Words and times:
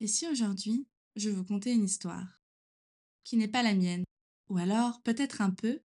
Et 0.00 0.06
si 0.06 0.28
aujourd'hui, 0.28 0.86
je 1.16 1.30
vous 1.30 1.44
contais 1.44 1.74
une 1.74 1.84
histoire 1.84 2.40
qui 3.24 3.36
n'est 3.36 3.48
pas 3.48 3.62
la 3.62 3.74
mienne, 3.74 4.04
ou 4.48 4.58
alors 4.58 5.02
peut-être 5.02 5.42
un 5.42 5.50
peu, 5.50 5.82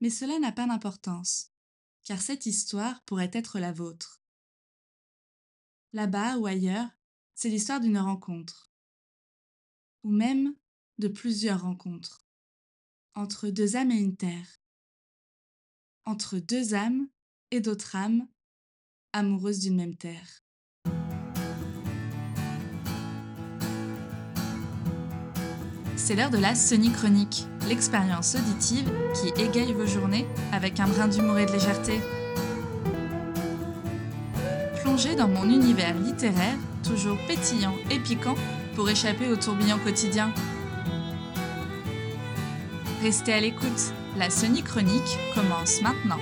mais 0.00 0.10
cela 0.10 0.38
n'a 0.38 0.52
pas 0.52 0.66
d'importance, 0.66 1.52
car 2.04 2.20
cette 2.20 2.46
histoire 2.46 3.02
pourrait 3.04 3.30
être 3.32 3.58
la 3.58 3.72
vôtre. 3.72 4.20
Là-bas 5.92 6.38
ou 6.38 6.46
ailleurs, 6.46 6.90
c'est 7.34 7.48
l'histoire 7.48 7.80
d'une 7.80 7.98
rencontre, 7.98 8.70
ou 10.02 10.10
même 10.10 10.54
de 10.98 11.08
plusieurs 11.08 11.62
rencontres, 11.62 12.26
entre 13.14 13.48
deux 13.48 13.76
âmes 13.76 13.92
et 13.92 13.98
une 13.98 14.16
terre, 14.16 14.60
entre 16.04 16.38
deux 16.38 16.74
âmes 16.74 17.08
et 17.50 17.60
d'autres 17.60 17.96
âmes 17.96 18.28
amoureuses 19.12 19.60
d'une 19.60 19.76
même 19.76 19.96
terre. 19.96 20.45
C'est 26.06 26.14
l'heure 26.14 26.30
de 26.30 26.38
la 26.38 26.54
Sony 26.54 26.92
Chronique, 26.92 27.48
l'expérience 27.66 28.36
auditive 28.36 28.88
qui 29.12 29.42
égaye 29.42 29.72
vos 29.72 29.88
journées 29.88 30.24
avec 30.52 30.78
un 30.78 30.86
brin 30.86 31.08
d'humour 31.08 31.36
et 31.36 31.46
de 31.46 31.50
légèreté. 31.50 32.00
Plongez 34.82 35.16
dans 35.16 35.26
mon 35.26 35.50
univers 35.50 35.98
littéraire, 35.98 36.54
toujours 36.84 37.18
pétillant 37.26 37.74
et 37.90 37.98
piquant, 37.98 38.36
pour 38.76 38.88
échapper 38.88 39.32
au 39.32 39.34
tourbillon 39.34 39.78
quotidien. 39.78 40.32
Restez 43.02 43.32
à 43.32 43.40
l'écoute, 43.40 43.92
la 44.16 44.30
Sony 44.30 44.62
Chronique 44.62 45.18
commence 45.34 45.82
maintenant. 45.82 46.20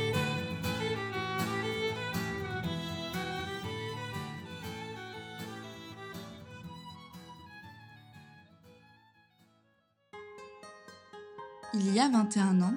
Il 11.76 11.92
y 11.92 11.98
a 11.98 12.08
21 12.08 12.62
ans, 12.62 12.74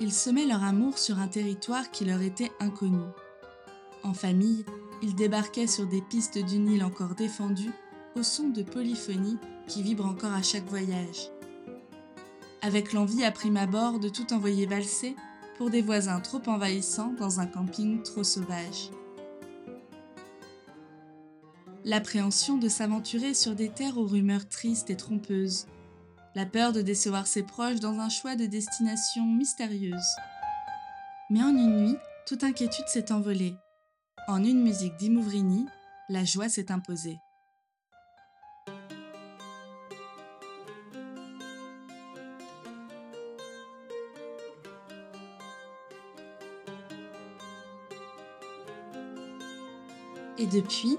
ils 0.00 0.12
semaient 0.12 0.44
leur 0.44 0.62
amour 0.62 0.98
sur 0.98 1.18
un 1.18 1.28
territoire 1.28 1.90
qui 1.90 2.04
leur 2.04 2.20
était 2.20 2.52
inconnu. 2.60 3.00
En 4.02 4.12
famille, 4.12 4.66
ils 5.00 5.14
débarquaient 5.14 5.66
sur 5.66 5.86
des 5.86 6.02
pistes 6.02 6.36
d'une 6.36 6.68
île 6.70 6.84
encore 6.84 7.14
défendue 7.14 7.72
au 8.16 8.22
son 8.22 8.50
de 8.50 8.62
polyphonie 8.62 9.38
qui 9.66 9.82
vibre 9.82 10.04
encore 10.04 10.34
à 10.34 10.42
chaque 10.42 10.68
voyage. 10.68 11.30
Avec 12.60 12.92
l'envie 12.92 13.24
à 13.24 13.32
prime 13.32 13.56
abord 13.56 13.98
de 13.98 14.10
tout 14.10 14.30
envoyer 14.34 14.66
valser 14.66 15.16
pour 15.56 15.70
des 15.70 15.80
voisins 15.80 16.20
trop 16.20 16.42
envahissants 16.48 17.14
dans 17.18 17.40
un 17.40 17.46
camping 17.46 18.02
trop 18.02 18.24
sauvage. 18.24 18.90
L'appréhension 21.86 22.58
de 22.58 22.68
s'aventurer 22.68 23.32
sur 23.32 23.54
des 23.54 23.70
terres 23.70 23.96
aux 23.96 24.06
rumeurs 24.06 24.50
tristes 24.50 24.90
et 24.90 24.96
trompeuses, 24.96 25.66
la 26.38 26.46
peur 26.46 26.72
de 26.72 26.82
décevoir 26.82 27.26
ses 27.26 27.42
proches 27.42 27.80
dans 27.80 27.98
un 27.98 28.08
choix 28.08 28.36
de 28.36 28.46
destination 28.46 29.26
mystérieuse. 29.26 30.14
Mais 31.30 31.42
en 31.42 31.48
une 31.48 31.78
nuit, 31.78 31.96
toute 32.28 32.44
inquiétude 32.44 32.86
s'est 32.86 33.10
envolée. 33.10 33.56
En 34.28 34.44
une 34.44 34.62
musique 34.62 34.96
d'Imouvrini, 34.98 35.66
la 36.08 36.24
joie 36.24 36.48
s'est 36.48 36.70
imposée. 36.70 37.18
Et 50.38 50.46
depuis, 50.46 50.98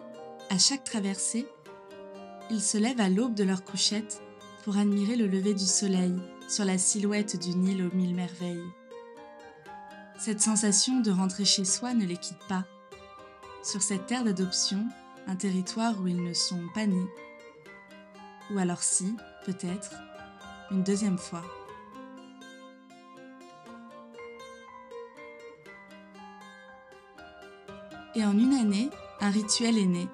à 0.49 0.57
chaque 0.57 0.83
traversée, 0.83 1.47
ils 2.51 2.61
se 2.61 2.77
lèvent 2.77 2.99
à 2.99 3.07
l'aube 3.07 3.35
de 3.35 3.45
leur 3.45 3.63
couchette 3.63 4.21
pour 4.63 4.77
admirer 4.77 5.15
le 5.15 5.27
lever 5.27 5.53
du 5.53 5.65
soleil 5.65 6.15
sur 6.47 6.65
la 6.65 6.77
silhouette 6.77 7.39
d'une 7.39 7.67
île 7.67 7.83
aux 7.83 7.95
mille 7.95 8.15
merveilles. 8.15 8.63
Cette 10.17 10.41
sensation 10.41 10.99
de 10.99 11.11
rentrer 11.11 11.45
chez 11.45 11.63
soi 11.63 11.93
ne 11.93 12.05
les 12.05 12.17
quitte 12.17 12.45
pas. 12.49 12.65
Sur 13.63 13.81
cette 13.81 14.05
terre 14.07 14.23
d'adoption, 14.23 14.85
un 15.27 15.35
territoire 15.35 15.99
où 16.01 16.07
ils 16.07 16.23
ne 16.23 16.33
sont 16.33 16.67
pas 16.73 16.85
nés. 16.85 17.07
Ou 18.51 18.57
alors 18.57 18.81
si, 18.81 19.15
peut-être, 19.45 19.93
une 20.71 20.83
deuxième 20.83 21.17
fois. 21.17 21.43
Et 28.15 28.25
en 28.25 28.37
une 28.37 28.53
année, 28.53 28.89
un 29.21 29.29
rituel 29.29 29.77
est 29.77 29.85
né. 29.85 30.07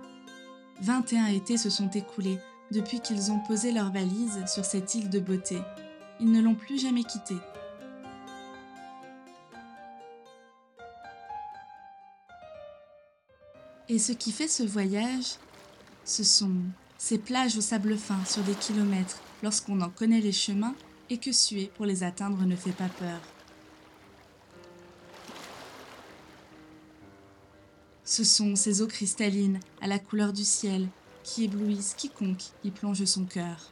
21 0.82 1.28
étés 1.28 1.58
se 1.58 1.70
sont 1.70 1.90
écoulés 1.90 2.38
depuis 2.72 3.00
qu'ils 3.00 3.32
ont 3.32 3.40
posé 3.40 3.72
leurs 3.72 3.92
valises 3.92 4.46
sur 4.48 4.66
cette 4.66 4.96
île 4.96 5.10
de 5.10 5.20
beauté. 5.20 5.60
Ils 6.20 6.32
ne 6.32 6.42
l'ont 6.42 6.56
plus 6.56 6.80
jamais 6.80 7.04
quittée. 7.04 7.38
Et 13.88 14.00
ce 14.00 14.12
qui 14.12 14.32
fait 14.32 14.48
ce 14.48 14.64
voyage, 14.64 15.36
ce 16.06 16.24
sont 16.24 16.56
ces 16.98 17.20
plages 17.20 17.58
au 17.58 17.62
sable 17.62 17.98
fin 17.98 18.24
sur 18.26 18.42
des 18.44 18.56
kilomètres 18.56 19.22
lorsqu'on 19.44 19.82
en 19.82 19.90
connaît 19.90 20.22
les 20.22 20.32
chemins 20.32 20.76
et 21.10 21.18
que 21.18 21.32
suer 21.32 21.72
pour 21.76 21.86
les 21.86 22.04
atteindre 22.04 22.44
ne 22.46 22.56
fait 22.56 22.72
pas 22.72 22.90
peur. 22.90 23.20
Ce 28.04 28.24
sont 28.24 28.56
ces 28.56 28.82
eaux 28.82 28.88
cristallines 28.88 29.60
à 29.82 29.88
la 29.88 30.00
couleur 30.00 30.34
du 30.34 30.44
ciel 30.44 30.88
qui 31.26 31.46
éblouissent 31.46 31.96
quiconque 31.96 32.44
y 32.64 32.70
plonge 32.70 33.04
son 33.04 33.26
cœur. 33.26 33.72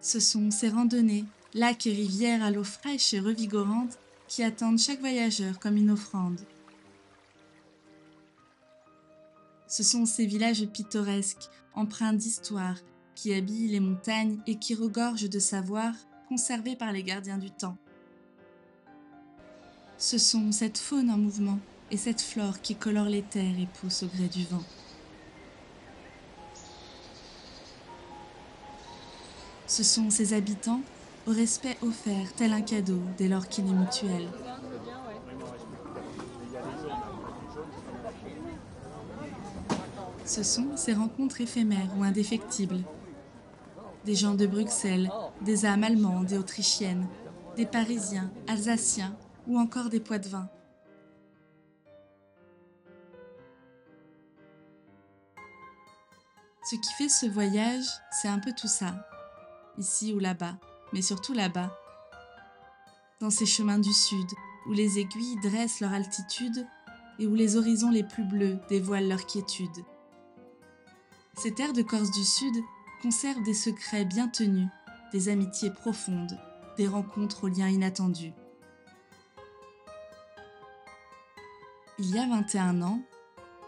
Ce 0.00 0.20
sont 0.20 0.50
ces 0.50 0.68
randonnées, 0.68 1.24
lacs 1.54 1.86
et 1.86 1.92
rivières 1.92 2.44
à 2.44 2.50
l'eau 2.50 2.64
fraîche 2.64 3.12
et 3.14 3.20
revigorante 3.20 3.98
qui 4.28 4.42
attendent 4.42 4.78
chaque 4.78 5.00
voyageur 5.00 5.58
comme 5.58 5.76
une 5.76 5.90
offrande. 5.90 6.40
Ce 9.66 9.82
sont 9.82 10.06
ces 10.06 10.26
villages 10.26 10.66
pittoresques, 10.66 11.48
empreints 11.74 12.14
d'histoire, 12.14 12.76
qui 13.14 13.34
habillent 13.34 13.68
les 13.68 13.80
montagnes 13.80 14.38
et 14.46 14.58
qui 14.58 14.74
regorgent 14.74 15.28
de 15.28 15.38
savoir 15.38 15.94
conservés 16.28 16.76
par 16.76 16.92
les 16.92 17.02
gardiens 17.02 17.38
du 17.38 17.50
temps. 17.50 17.76
Ce 19.96 20.18
sont 20.18 20.52
cette 20.52 20.78
faune 20.78 21.10
en 21.10 21.16
mouvement 21.16 21.58
et 21.90 21.96
cette 21.96 22.20
flore 22.20 22.60
qui 22.60 22.76
colore 22.76 23.06
les 23.06 23.22
terres 23.22 23.58
et 23.58 23.68
pousse 23.80 24.02
au 24.02 24.06
gré 24.06 24.28
du 24.28 24.44
vent. 24.44 24.62
Ce 29.66 29.82
sont 29.82 30.10
ces 30.10 30.34
habitants 30.34 30.80
au 31.26 31.30
respect 31.30 31.76
offert 31.82 32.32
tel 32.36 32.52
un 32.52 32.62
cadeau 32.62 33.00
dès 33.16 33.28
lors 33.28 33.48
qu'il 33.48 33.66
est 33.66 33.72
mutuel. 33.72 34.28
Ce 40.24 40.42
sont 40.42 40.76
ces 40.76 40.92
rencontres 40.92 41.40
éphémères 41.40 41.90
ou 41.98 42.02
indéfectibles 42.02 42.82
des 44.04 44.14
gens 44.14 44.34
de 44.34 44.46
Bruxelles, 44.46 45.10
des 45.42 45.66
âmes 45.66 45.84
allemandes 45.84 46.32
et 46.32 46.38
autrichiennes, 46.38 47.06
des 47.56 47.66
Parisiens, 47.66 48.30
Alsaciens 48.46 49.16
ou 49.46 49.58
encore 49.58 49.88
des 49.88 50.00
Poitevins. 50.00 50.48
Ce 56.64 56.76
qui 56.76 56.92
fait 56.92 57.08
ce 57.08 57.26
voyage, 57.26 57.86
c'est 58.10 58.28
un 58.28 58.38
peu 58.38 58.52
tout 58.52 58.68
ça, 58.68 59.08
ici 59.78 60.12
ou 60.12 60.18
là-bas, 60.18 60.56
mais 60.92 61.00
surtout 61.00 61.32
là-bas. 61.32 61.74
Dans 63.20 63.30
ces 63.30 63.46
chemins 63.46 63.78
du 63.78 63.92
sud, 63.92 64.28
où 64.66 64.72
les 64.72 64.98
aiguilles 64.98 65.40
dressent 65.40 65.80
leur 65.80 65.92
altitude 65.92 66.66
et 67.18 67.26
où 67.26 67.34
les 67.34 67.56
horizons 67.56 67.90
les 67.90 68.04
plus 68.04 68.24
bleus 68.24 68.58
dévoilent 68.68 69.08
leur 69.08 69.24
quiétude. 69.24 69.84
Ces 71.34 71.54
terres 71.54 71.72
de 71.72 71.82
Corse 71.82 72.10
du 72.10 72.24
Sud 72.24 72.54
conserve 73.00 73.42
des 73.44 73.54
secrets 73.54 74.04
bien 74.04 74.28
tenus, 74.28 74.68
des 75.12 75.28
amitiés 75.28 75.70
profondes, 75.70 76.38
des 76.76 76.86
rencontres 76.86 77.44
aux 77.44 77.48
liens 77.48 77.68
inattendus. 77.68 78.32
Il 81.98 82.14
y 82.14 82.18
a 82.18 82.28
21 82.28 82.82
ans, 82.82 83.00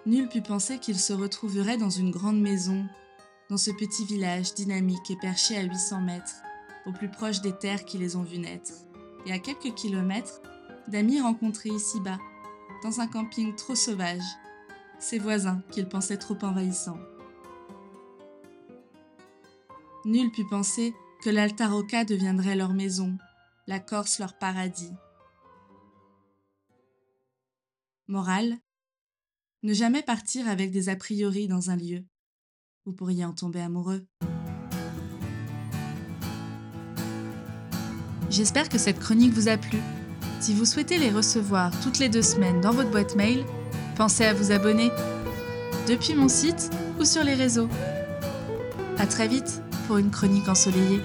nul 0.06 0.28
put 0.28 0.42
penser 0.42 0.78
qu'il 0.78 0.98
se 0.98 1.12
retrouverait 1.12 1.76
dans 1.76 1.90
une 1.90 2.10
grande 2.10 2.40
maison, 2.40 2.86
dans 3.48 3.56
ce 3.56 3.70
petit 3.72 4.04
village 4.04 4.54
dynamique 4.54 5.10
et 5.10 5.16
perché 5.16 5.56
à 5.56 5.62
800 5.62 6.00
mètres, 6.02 6.36
au 6.86 6.92
plus 6.92 7.10
proche 7.10 7.40
des 7.40 7.52
terres 7.52 7.84
qui 7.84 7.98
les 7.98 8.14
ont 8.14 8.22
vus 8.22 8.38
naître, 8.38 8.72
et 9.26 9.32
à 9.32 9.38
quelques 9.38 9.74
kilomètres 9.74 10.40
d'amis 10.86 11.20
rencontrés 11.20 11.70
ici-bas, 11.70 12.18
dans 12.84 13.00
un 13.00 13.06
camping 13.06 13.54
trop 13.56 13.74
sauvage, 13.74 14.22
ses 15.00 15.18
voisins 15.18 15.62
qu'il 15.70 15.88
pensait 15.88 16.16
trop 16.16 16.38
envahissants. 16.42 17.00
Nul 20.04 20.30
put 20.30 20.46
penser 20.46 20.94
que 21.22 21.30
l'Alta 21.30 21.68
Rocca 21.68 22.04
deviendrait 22.04 22.56
leur 22.56 22.72
maison, 22.72 23.18
la 23.66 23.78
Corse 23.78 24.18
leur 24.18 24.38
paradis. 24.38 24.92
Morale 28.08 28.56
Ne 29.62 29.74
jamais 29.74 30.02
partir 30.02 30.48
avec 30.48 30.70
des 30.70 30.88
a 30.88 30.96
priori 30.96 31.46
dans 31.46 31.70
un 31.70 31.76
lieu. 31.76 32.04
Vous 32.86 32.92
pourriez 32.92 33.24
en 33.24 33.34
tomber 33.34 33.60
amoureux. 33.60 34.06
J'espère 38.30 38.68
que 38.68 38.78
cette 38.78 38.98
chronique 38.98 39.34
vous 39.34 39.48
a 39.48 39.58
plu. 39.58 39.78
Si 40.40 40.54
vous 40.54 40.64
souhaitez 40.64 40.98
les 40.98 41.10
recevoir 41.10 41.78
toutes 41.82 41.98
les 41.98 42.08
deux 42.08 42.22
semaines 42.22 42.60
dans 42.60 42.72
votre 42.72 42.90
boîte 42.90 43.14
mail, 43.14 43.44
pensez 43.96 44.24
à 44.24 44.32
vous 44.32 44.52
abonner 44.52 44.90
depuis 45.86 46.14
mon 46.14 46.28
site 46.28 46.70
ou 46.98 47.04
sur 47.04 47.22
les 47.22 47.34
réseaux. 47.34 47.68
À 48.96 49.06
très 49.06 49.28
vite 49.28 49.62
pour 49.90 49.98
une 49.98 50.12
chronique 50.12 50.48
ensoleillée. 50.48 51.00